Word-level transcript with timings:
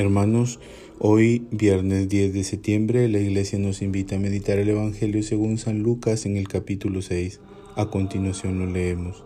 Hermanos, 0.00 0.60
hoy, 0.98 1.46
viernes 1.50 2.08
10 2.08 2.32
de 2.32 2.42
septiembre, 2.42 3.06
la 3.10 3.18
iglesia 3.18 3.58
nos 3.58 3.82
invita 3.82 4.16
a 4.16 4.18
meditar 4.18 4.58
el 4.58 4.70
Evangelio 4.70 5.22
según 5.22 5.58
San 5.58 5.82
Lucas 5.82 6.24
en 6.24 6.38
el 6.38 6.48
capítulo 6.48 7.02
6. 7.02 7.38
A 7.76 7.90
continuación 7.90 8.58
lo 8.58 8.64
leemos. 8.64 9.22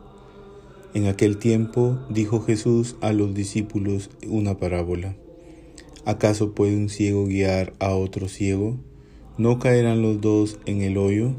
En 0.93 1.07
aquel 1.07 1.39
tiempo 1.39 2.01
dijo 2.11 2.41
Jesús 2.41 2.97
a 3.03 3.13
los 3.13 3.35
discípulos 3.35 4.11
una 4.27 4.59
parábola. 4.59 5.15
¿Acaso 6.07 6.57
puede 6.57 6.75
un 6.77 6.89
ciego 6.89 7.27
guiar 7.27 7.73
a 7.79 7.95
otro 7.95 8.27
ciego? 8.27 8.77
¿No 9.39 9.61
caerán 9.61 10.03
los 10.03 10.21
dos 10.21 10.59
en 10.67 10.83
el 10.83 10.99
hoyo? 10.99 11.37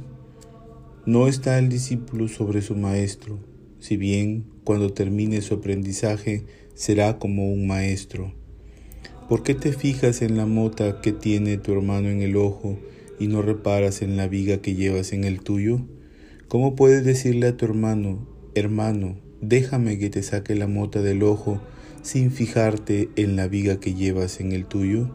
No 1.06 1.28
está 1.28 1.60
el 1.60 1.68
discípulo 1.68 2.30
sobre 2.30 2.62
su 2.62 2.78
maestro, 2.78 3.40
si 3.80 3.98
bien 3.98 4.46
cuando 4.64 4.94
termine 4.94 5.42
su 5.42 5.56
aprendizaje 5.56 6.46
será 6.74 7.20
como 7.20 7.52
un 7.52 7.68
maestro 7.68 8.32
¿Por 9.28 9.42
qué 9.42 9.56
te 9.56 9.74
fijas 9.74 10.22
en 10.22 10.38
la 10.38 10.46
mota 10.46 11.02
que 11.02 11.12
tiene 11.12 11.58
tu 11.58 11.74
hermano 11.74 12.10
en 12.10 12.22
el 12.22 12.36
ojo 12.36 12.78
y 13.20 13.26
no 13.26 13.42
reparas 13.42 14.04
en 14.04 14.18
la 14.18 14.28
viga 14.28 14.58
que 14.58 14.76
llevas 14.76 15.14
en 15.14 15.24
el 15.24 15.42
tuyo? 15.42 15.80
¿Cómo 16.48 16.76
puedes 16.76 17.04
decirle 17.04 17.48
a 17.48 17.58
tu 17.58 17.66
hermano, 17.66 18.28
hermano, 18.54 19.18
déjame 19.42 19.98
que 19.98 20.12
te 20.12 20.22
saque 20.22 20.54
la 20.54 20.68
mota 20.68 21.02
del 21.02 21.24
ojo 21.24 21.60
sin 22.04 22.30
fijarte 22.30 23.10
en 23.16 23.36
la 23.36 23.48
viga 23.48 23.80
que 23.80 23.96
llevas 23.96 24.40
en 24.40 24.52
el 24.52 24.68
tuyo? 24.68 25.10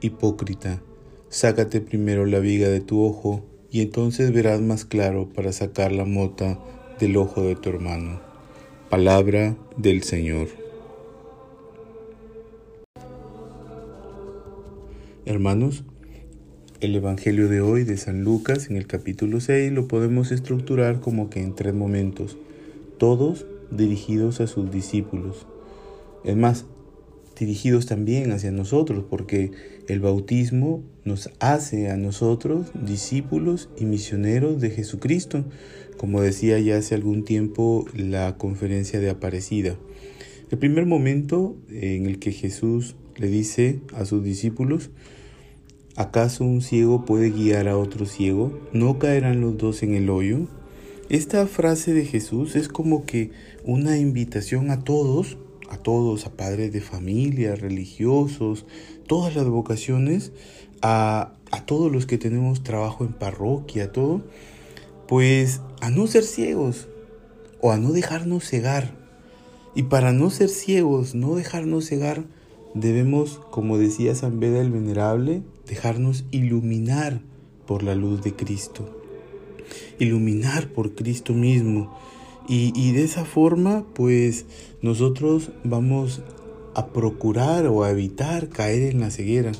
Hipócrita, 0.00 0.82
sácate 1.28 1.82
primero 1.82 2.24
la 2.24 2.38
viga 2.38 2.70
de 2.70 2.80
tu 2.80 3.04
ojo 3.04 3.44
y 3.70 3.82
entonces 3.82 4.32
verás 4.32 4.62
más 4.62 4.86
claro 4.86 5.28
para 5.28 5.52
sacar 5.52 5.92
la 5.92 6.06
mota 6.06 6.58
del 6.98 7.18
ojo 7.18 7.42
de 7.42 7.56
tu 7.56 7.68
hermano. 7.68 8.18
Palabra 8.88 9.58
del 9.76 10.02
Señor. 10.04 10.71
Hermanos, 15.24 15.84
el 16.80 16.96
Evangelio 16.96 17.48
de 17.48 17.60
hoy 17.60 17.84
de 17.84 17.96
San 17.96 18.24
Lucas 18.24 18.68
en 18.68 18.76
el 18.76 18.88
capítulo 18.88 19.40
6 19.40 19.70
lo 19.70 19.86
podemos 19.86 20.32
estructurar 20.32 20.98
como 20.98 21.30
que 21.30 21.40
en 21.40 21.54
tres 21.54 21.74
momentos, 21.74 22.36
todos 22.98 23.46
dirigidos 23.70 24.40
a 24.40 24.48
sus 24.48 24.72
discípulos. 24.72 25.46
Es 26.24 26.36
más, 26.36 26.64
dirigidos 27.38 27.86
también 27.86 28.32
hacia 28.32 28.50
nosotros, 28.50 29.04
porque 29.08 29.52
el 29.86 30.00
bautismo 30.00 30.82
nos 31.04 31.30
hace 31.38 31.88
a 31.88 31.96
nosotros 31.96 32.72
discípulos 32.74 33.68
y 33.78 33.84
misioneros 33.84 34.60
de 34.60 34.70
Jesucristo, 34.70 35.44
como 35.98 36.20
decía 36.20 36.58
ya 36.58 36.78
hace 36.78 36.96
algún 36.96 37.24
tiempo 37.24 37.86
la 37.94 38.36
conferencia 38.38 38.98
de 38.98 39.10
Aparecida. 39.10 39.76
El 40.52 40.58
primer 40.58 40.84
momento 40.84 41.56
en 41.70 42.04
el 42.04 42.18
que 42.18 42.30
Jesús 42.30 42.94
le 43.16 43.28
dice 43.28 43.80
a 43.94 44.04
sus 44.04 44.22
discípulos, 44.22 44.90
¿acaso 45.96 46.44
un 46.44 46.60
ciego 46.60 47.06
puede 47.06 47.30
guiar 47.30 47.68
a 47.68 47.78
otro 47.78 48.04
ciego? 48.04 48.60
¿No 48.70 48.98
caerán 48.98 49.40
los 49.40 49.56
dos 49.56 49.82
en 49.82 49.94
el 49.94 50.10
hoyo? 50.10 50.48
Esta 51.08 51.46
frase 51.46 51.94
de 51.94 52.04
Jesús 52.04 52.54
es 52.54 52.68
como 52.68 53.06
que 53.06 53.30
una 53.64 53.96
invitación 53.96 54.70
a 54.70 54.84
todos, 54.84 55.38
a 55.70 55.78
todos, 55.78 56.26
a 56.26 56.36
padres 56.36 56.70
de 56.70 56.82
familia, 56.82 57.56
religiosos, 57.56 58.66
todas 59.06 59.34
las 59.34 59.46
vocaciones, 59.46 60.32
a, 60.82 61.32
a 61.50 61.64
todos 61.64 61.90
los 61.90 62.04
que 62.04 62.18
tenemos 62.18 62.62
trabajo 62.62 63.04
en 63.04 63.14
parroquia, 63.14 63.90
todo, 63.90 64.20
pues 65.08 65.62
a 65.80 65.88
no 65.88 66.06
ser 66.06 66.24
ciegos 66.24 66.88
o 67.62 67.72
a 67.72 67.78
no 67.78 67.92
dejarnos 67.92 68.44
cegar. 68.46 69.01
Y 69.74 69.84
para 69.84 70.12
no 70.12 70.30
ser 70.30 70.48
ciegos, 70.48 71.14
no 71.14 71.34
dejarnos 71.34 71.86
cegar, 71.86 72.24
Debemos, 72.74 73.38
como 73.50 73.76
decía 73.76 74.14
San 74.14 74.40
Beda 74.40 74.58
el 74.62 74.70
Venerable, 74.70 75.42
dejarnos 75.68 76.24
iluminar 76.30 77.20
por 77.66 77.82
la 77.82 77.94
luz 77.94 78.22
de 78.22 78.34
Cristo, 78.34 78.88
iluminar 79.98 80.68
por 80.68 80.94
Cristo 80.94 81.34
mismo. 81.34 81.94
Y, 82.48 82.92
de 82.92 83.04
esa 83.04 83.24
forma, 83.24 83.84
pues 83.94 84.46
nosotros 84.82 85.50
vamos 85.64 86.22
a 86.74 86.88
procurar 86.88 87.66
o 87.66 87.84
a 87.84 87.90
evitar 87.90 88.48
caer 88.48 88.90
en 88.90 89.00
la 89.00 89.10
ceguera, 89.10 89.52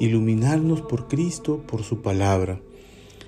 iluminarnos 0.00 0.80
por 0.80 1.06
Cristo, 1.06 1.62
por 1.66 1.84
su 1.84 2.00
palabra. 2.00 2.60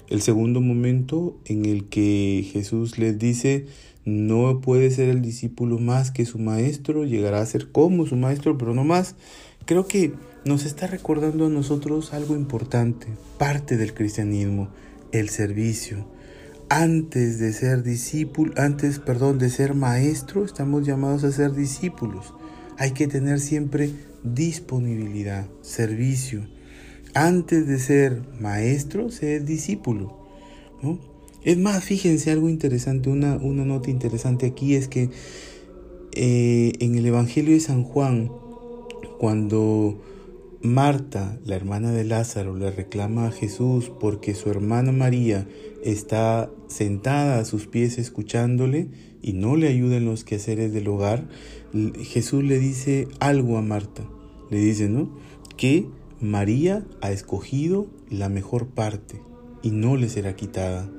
El 0.08 0.22
segundo 0.22 0.60
momento 0.60 1.36
en 1.44 1.66
el 1.66 1.84
que 1.84 2.48
Jesús 2.52 2.98
les 2.98 3.18
dice, 3.18 3.66
no 4.06 4.60
puede 4.60 4.92
ser 4.92 5.08
el 5.08 5.20
discípulo 5.20 5.80
más 5.80 6.12
que 6.12 6.24
su 6.24 6.38
maestro, 6.38 7.04
llegará 7.04 7.40
a 7.40 7.46
ser 7.46 7.72
como 7.72 8.06
su 8.06 8.14
maestro, 8.14 8.56
pero 8.56 8.72
no 8.72 8.84
más. 8.84 9.16
Creo 9.64 9.88
que 9.88 10.14
nos 10.44 10.64
está 10.64 10.86
recordando 10.86 11.46
a 11.46 11.50
nosotros 11.50 12.14
algo 12.14 12.36
importante, 12.36 13.08
parte 13.36 13.76
del 13.76 13.94
cristianismo, 13.94 14.68
el 15.10 15.28
servicio. 15.28 16.06
Antes 16.68 17.40
de 17.40 17.52
ser 17.52 17.82
discípulo, 17.82 18.52
antes, 18.56 19.00
perdón, 19.00 19.38
de 19.38 19.50
ser 19.50 19.74
maestro, 19.74 20.44
estamos 20.44 20.86
llamados 20.86 21.24
a 21.24 21.32
ser 21.32 21.52
discípulos. 21.52 22.32
Hay 22.78 22.92
que 22.92 23.08
tener 23.08 23.40
siempre 23.40 23.90
disponibilidad, 24.22 25.48
servicio. 25.62 26.46
Antes 27.12 27.66
de 27.66 27.80
ser 27.80 28.22
maestro, 28.40 29.10
ser 29.10 29.44
discípulo. 29.44 30.16
¿no? 30.80 31.15
Es 31.46 31.56
más, 31.56 31.84
fíjense 31.84 32.32
algo 32.32 32.48
interesante, 32.48 33.08
una, 33.08 33.36
una 33.36 33.64
nota 33.64 33.88
interesante 33.88 34.46
aquí 34.46 34.74
es 34.74 34.88
que 34.88 35.10
eh, 36.12 36.72
en 36.80 36.96
el 36.96 37.06
Evangelio 37.06 37.54
de 37.54 37.60
San 37.60 37.84
Juan, 37.84 38.32
cuando 39.20 39.96
Marta, 40.60 41.38
la 41.44 41.54
hermana 41.54 41.92
de 41.92 42.02
Lázaro, 42.02 42.56
le 42.56 42.72
reclama 42.72 43.28
a 43.28 43.30
Jesús 43.30 43.92
porque 44.00 44.34
su 44.34 44.50
hermana 44.50 44.90
María 44.90 45.46
está 45.84 46.50
sentada 46.66 47.38
a 47.38 47.44
sus 47.44 47.68
pies 47.68 47.98
escuchándole 47.98 48.88
y 49.22 49.32
no 49.32 49.54
le 49.54 49.68
ayuda 49.68 49.98
en 49.98 50.04
los 50.04 50.24
quehaceres 50.24 50.72
del 50.72 50.88
hogar, 50.88 51.28
Jesús 52.02 52.42
le 52.42 52.58
dice 52.58 53.06
algo 53.20 53.56
a 53.56 53.62
Marta. 53.62 54.02
Le 54.50 54.58
dice, 54.58 54.88
¿no? 54.88 55.16
Que 55.56 55.86
María 56.20 56.84
ha 57.00 57.12
escogido 57.12 57.86
la 58.10 58.28
mejor 58.28 58.66
parte 58.66 59.20
y 59.62 59.70
no 59.70 59.96
le 59.96 60.08
será 60.08 60.34
quitada. 60.34 60.90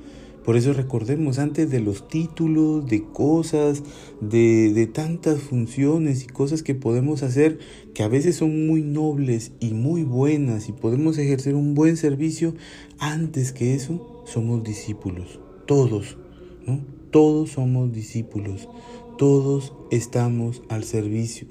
Por 0.47 0.55
eso 0.55 0.71
recordemos 0.71 1.39
antes 1.39 1.69
de 1.69 1.81
los 1.81 2.07
títulos, 2.07 2.87
de 2.87 3.03
cosas, 3.03 3.83
de, 4.21 4.71
de, 4.71 4.87
tantas 4.87 5.41
funciones 5.41 6.23
y 6.23 6.27
cosas 6.27 6.63
que 6.63 6.73
podemos 6.73 7.21
hacer 7.21 7.59
que 7.93 8.01
a 8.01 8.07
veces 8.07 8.37
son 8.37 8.65
muy 8.65 8.81
nobles 8.81 9.51
y 9.59 9.73
muy 9.73 10.03
buenas 10.03 10.69
y 10.69 10.71
podemos 10.71 11.17
ejercer 11.17 11.53
un 11.53 11.75
buen 11.75 11.97
servicio, 11.97 12.55
antes 12.97 13.51
que 13.51 13.75
eso 13.75 14.23
somos 14.25 14.63
discípulos, 14.63 15.41
todos, 15.65 16.17
¿no? 16.65 16.79
Todos 17.11 17.49
somos 17.49 17.91
discípulos, 17.91 18.69
todos 19.17 19.73
estamos 19.91 20.61
al 20.69 20.85
servicio. 20.85 21.49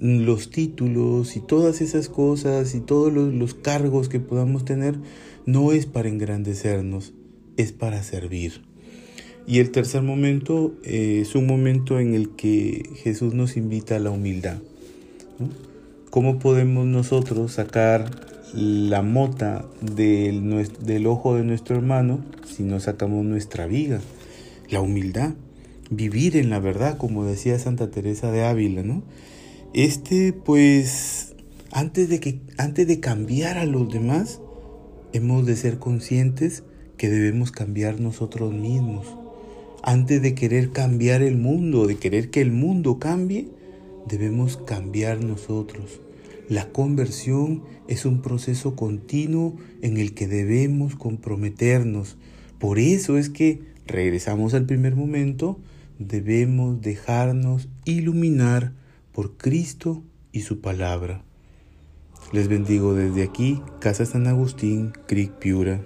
Los 0.00 0.50
títulos 0.50 1.36
y 1.36 1.40
todas 1.40 1.80
esas 1.80 2.08
cosas 2.08 2.74
y 2.74 2.80
todos 2.80 3.12
los, 3.12 3.32
los, 3.32 3.54
cargos 3.54 4.08
que 4.08 4.18
podamos 4.18 4.64
tener 4.64 4.98
no 5.46 5.70
es 5.70 5.86
para 5.86 6.08
engrandecernos, 6.08 7.14
es 7.56 7.72
para 7.72 8.02
servir. 8.02 8.62
Y 9.46 9.60
el 9.60 9.70
tercer 9.70 10.02
momento 10.02 10.74
eh, 10.82 11.20
es 11.22 11.34
un 11.34 11.46
momento 11.46 12.00
en 12.00 12.14
el 12.14 12.30
que 12.30 12.90
Jesús 12.96 13.34
nos 13.34 13.56
invita 13.56 13.96
a 13.96 14.00
la 14.00 14.10
humildad. 14.10 14.58
¿Cómo 16.10 16.38
podemos 16.38 16.86
nosotros 16.86 17.52
sacar 17.52 18.10
la 18.54 19.02
mota 19.02 19.66
del, 19.80 20.66
del 20.80 21.06
ojo 21.06 21.36
de 21.36 21.44
nuestro 21.44 21.76
hermano 21.76 22.24
si 22.46 22.64
no 22.64 22.80
sacamos 22.80 23.24
nuestra 23.24 23.66
viga? 23.66 24.00
La 24.68 24.80
humildad, 24.80 25.34
vivir 25.90 26.36
en 26.36 26.50
la 26.50 26.58
verdad, 26.58 26.96
como 26.96 27.24
decía 27.24 27.58
Santa 27.58 27.90
Teresa 27.90 28.32
de 28.32 28.44
Ávila, 28.44 28.82
¿no? 28.82 29.04
Este, 29.74 30.32
pues, 30.32 31.34
antes 31.70 32.08
de 32.08 32.18
que, 32.18 32.40
antes 32.56 32.88
de 32.88 32.98
cambiar 32.98 33.58
a 33.58 33.66
los 33.66 33.92
demás, 33.92 34.40
hemos 35.12 35.46
de 35.46 35.54
ser 35.54 35.78
conscientes 35.78 36.64
que 36.96 37.08
debemos 37.08 37.52
cambiar 37.52 38.00
nosotros 38.00 38.52
mismos. 38.52 39.06
Antes 39.82 40.20
de 40.22 40.34
querer 40.34 40.72
cambiar 40.72 41.22
el 41.22 41.36
mundo, 41.36 41.86
de 41.86 41.96
querer 41.96 42.30
que 42.30 42.40
el 42.40 42.50
mundo 42.50 42.98
cambie, 42.98 43.48
debemos 44.06 44.56
cambiar 44.56 45.22
nosotros. 45.22 46.00
La 46.48 46.70
conversión 46.70 47.62
es 47.88 48.04
un 48.04 48.22
proceso 48.22 48.76
continuo 48.76 49.56
en 49.82 49.96
el 49.96 50.14
que 50.14 50.26
debemos 50.28 50.96
comprometernos. 50.96 52.16
Por 52.58 52.78
eso 52.78 53.18
es 53.18 53.28
que, 53.28 53.60
regresamos 53.86 54.54
al 54.54 54.66
primer 54.66 54.96
momento, 54.96 55.58
debemos 55.98 56.80
dejarnos 56.80 57.68
iluminar 57.84 58.72
por 59.12 59.36
Cristo 59.36 60.02
y 60.32 60.40
su 60.40 60.60
palabra. 60.60 61.22
Les 62.32 62.48
bendigo 62.48 62.94
desde 62.94 63.22
aquí, 63.22 63.60
Casa 63.80 64.04
San 64.04 64.26
Agustín, 64.26 64.92
Cric 65.06 65.32
Piura. 65.32 65.80